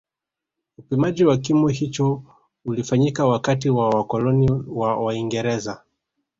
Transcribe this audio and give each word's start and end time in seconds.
Upimaji 0.77 1.25
wa 1.25 1.37
kimo 1.37 1.67
hicho 1.67 2.23
ulifanyika 2.65 3.25
wakati 3.25 3.69
wa 3.69 3.89
wakoloni 3.89 4.51
wa 4.67 4.97
waingereza 4.97 5.83